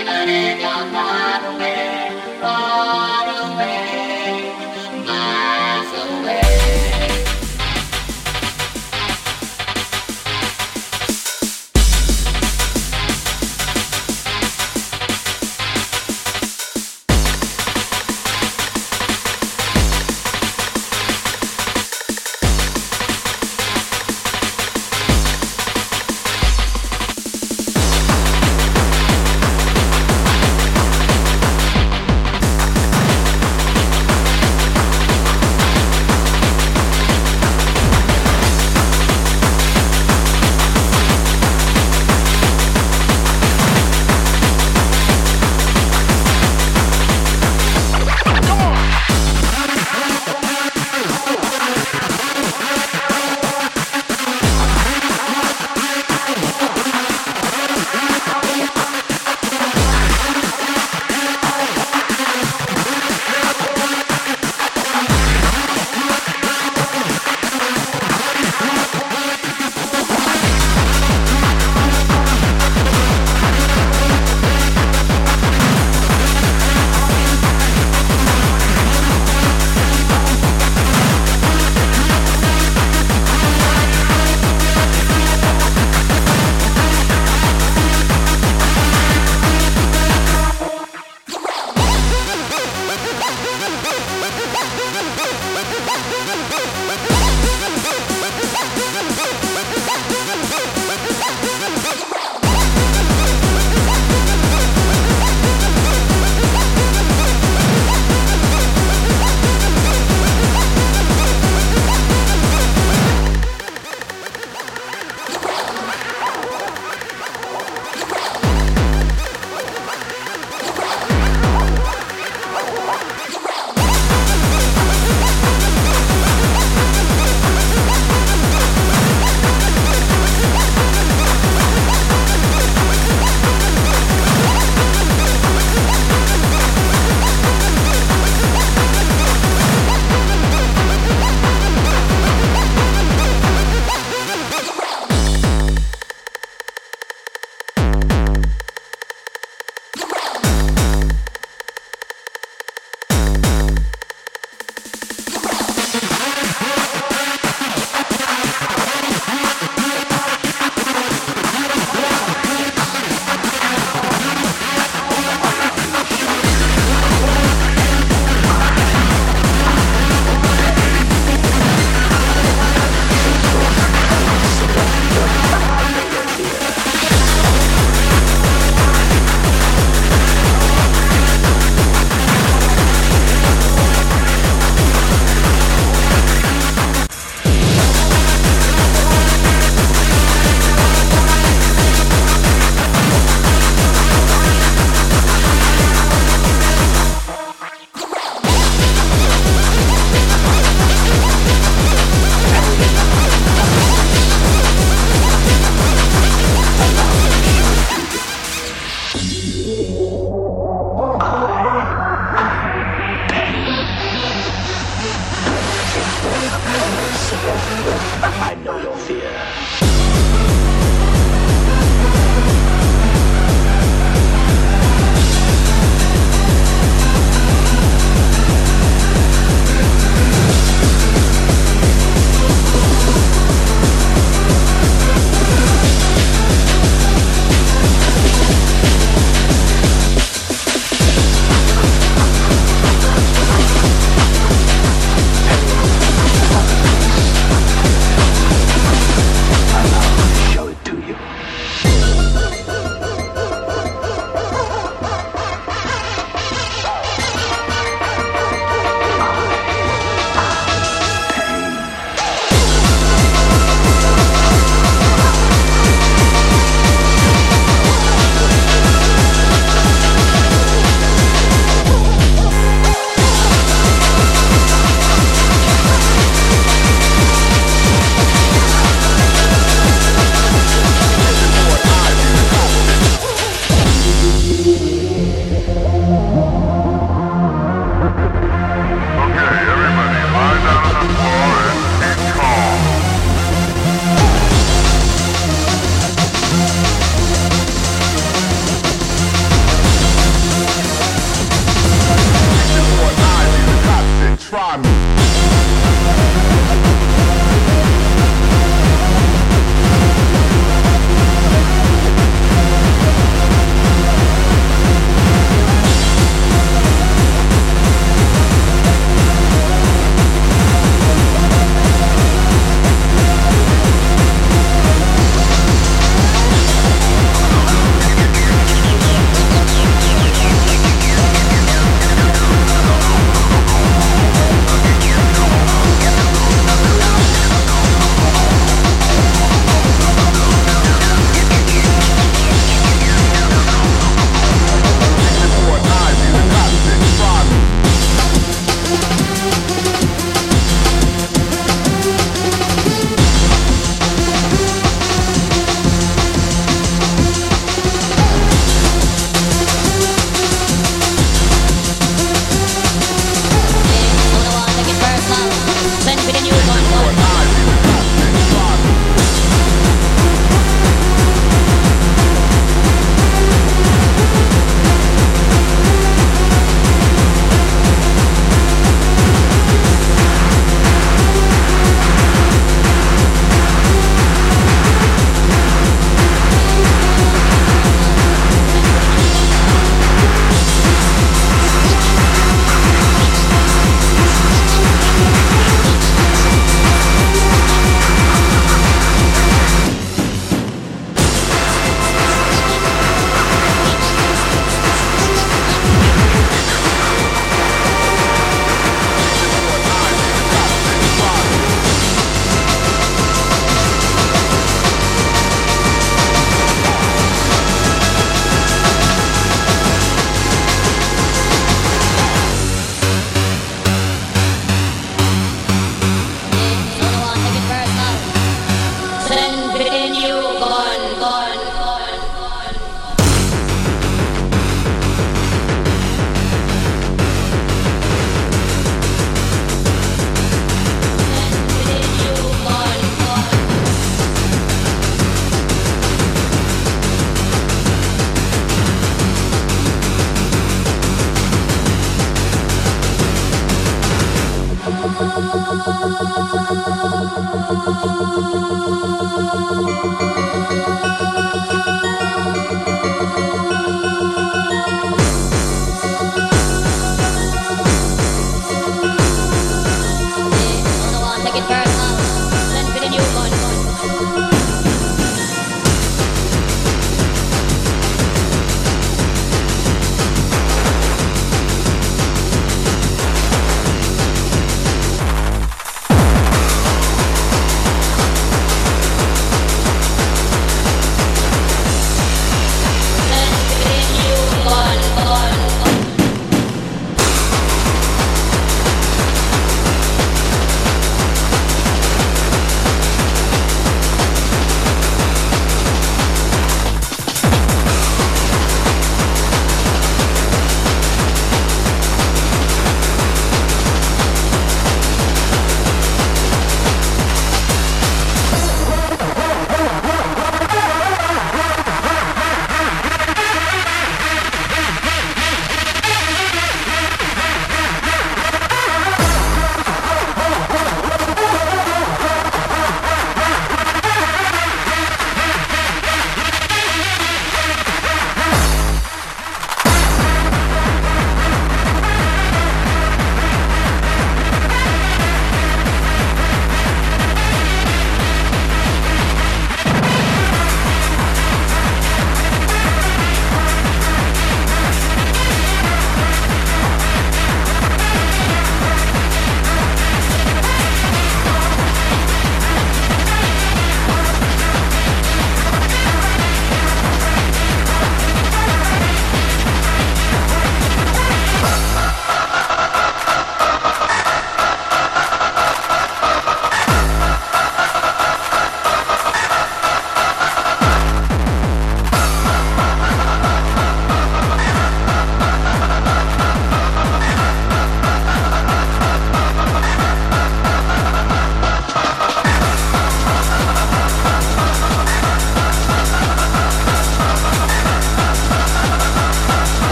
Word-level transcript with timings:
even 0.00 0.28
if 0.28 0.60
you're 0.60 0.92
far 0.92 1.44
away. 1.54 1.99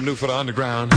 Something 0.00 0.12
new 0.12 0.16
for 0.16 0.26
the 0.28 0.34
underground. 0.34 0.92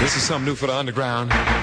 This 0.00 0.16
is 0.16 0.22
something 0.22 0.44
new 0.44 0.54
for 0.54 0.66
the 0.66 0.74
underground. 0.74 1.57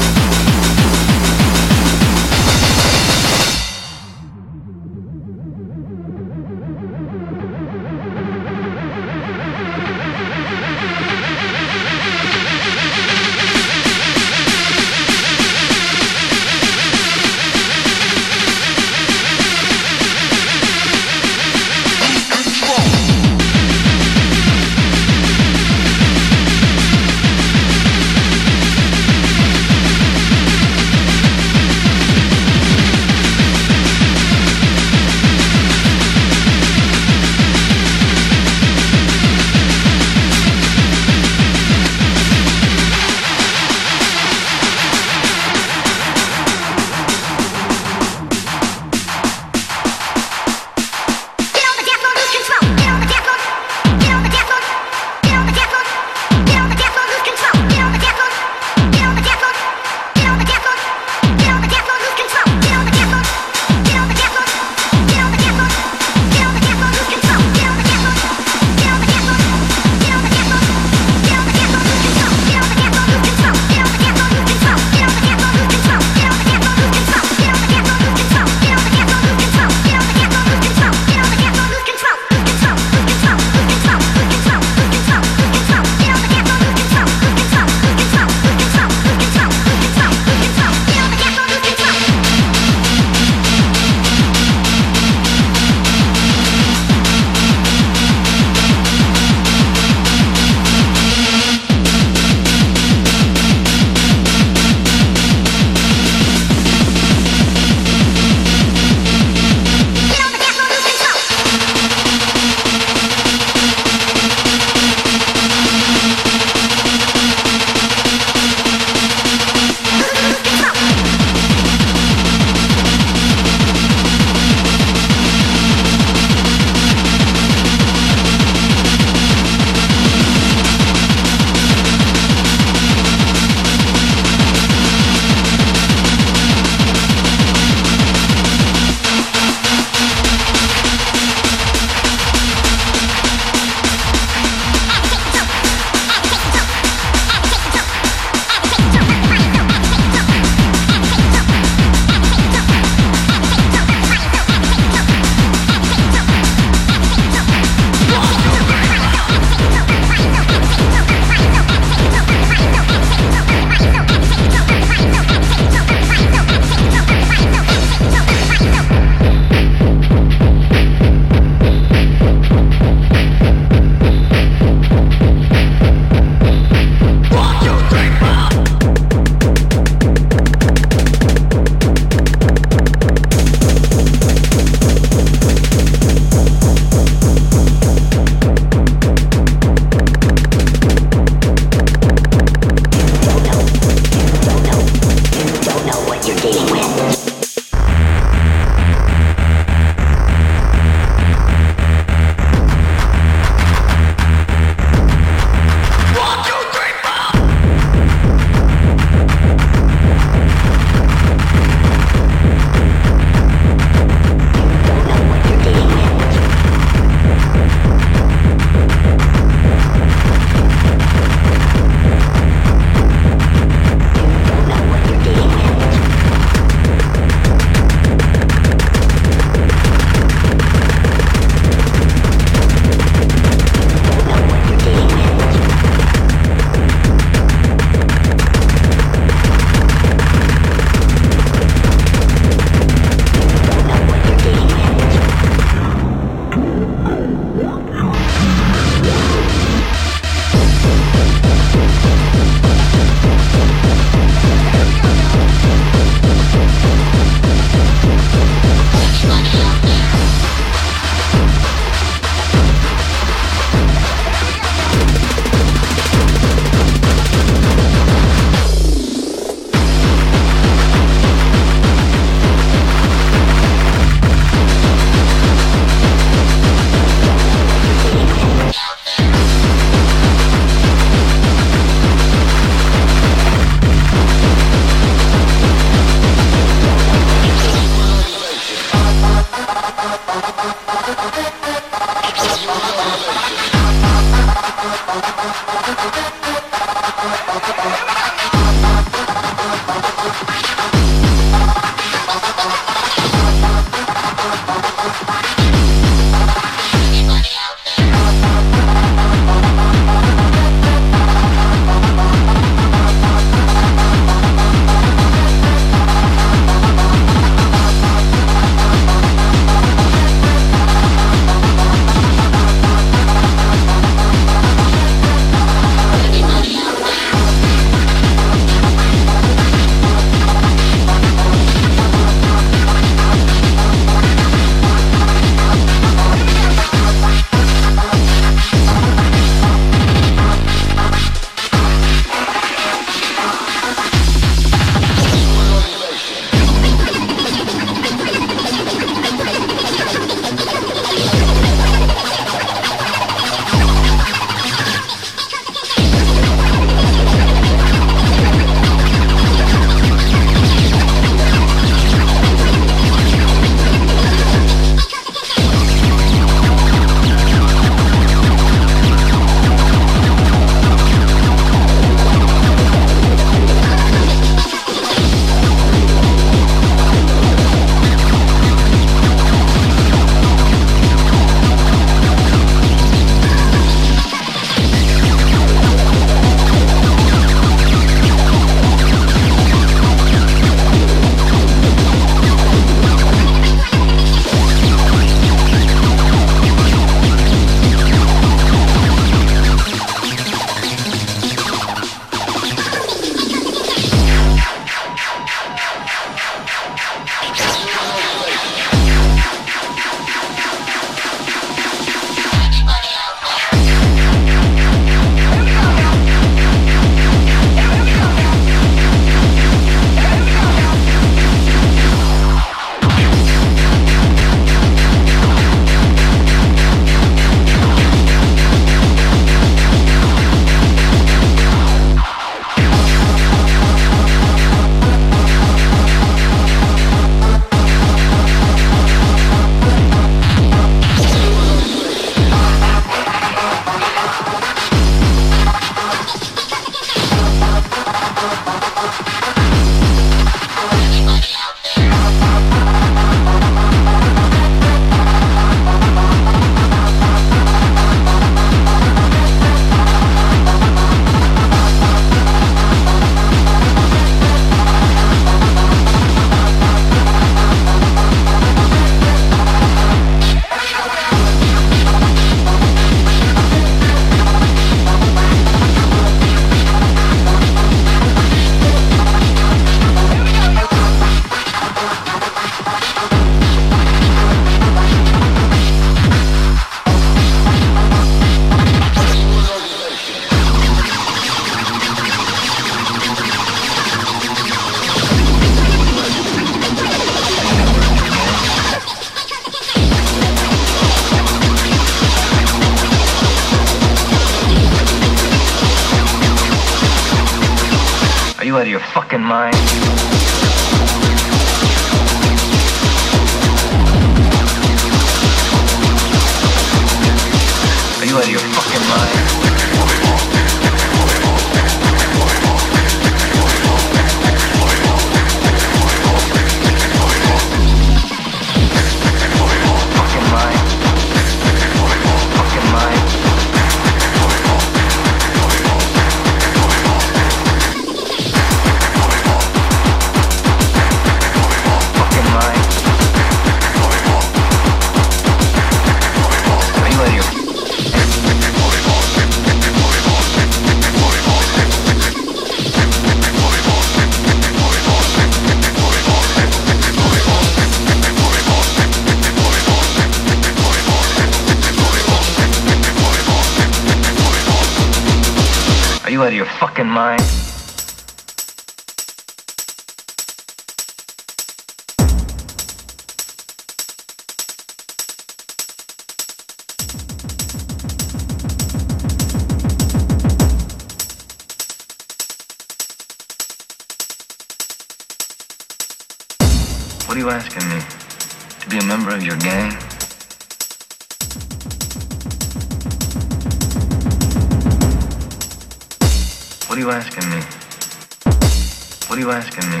You 599.50 599.56
asking 599.56 599.90
me? 599.90 600.00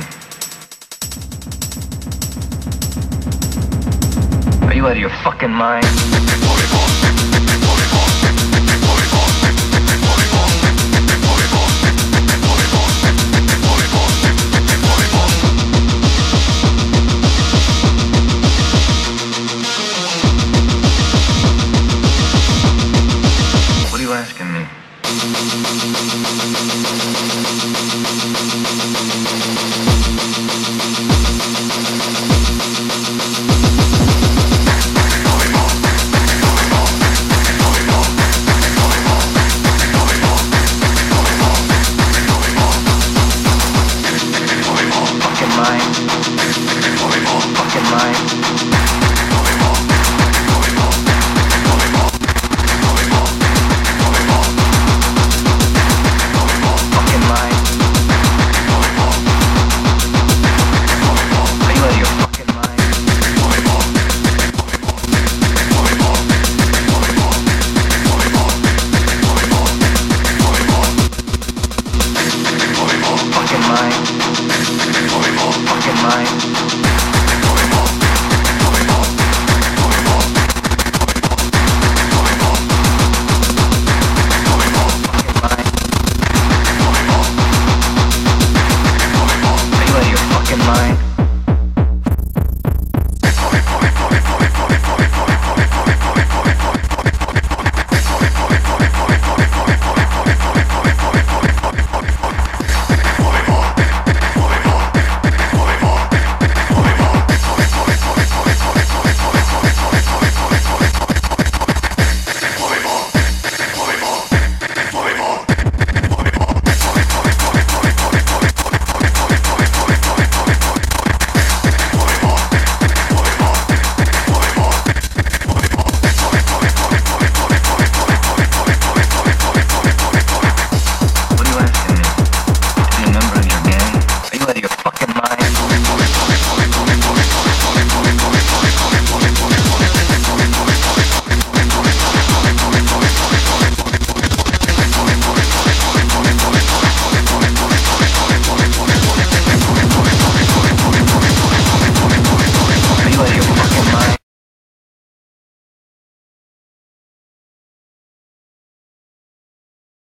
Are 4.68 4.74
you 4.74 4.86
out 4.86 4.92
of 4.92 4.98
your 4.98 5.10
fucking 5.24 5.50
mind? 5.50 6.49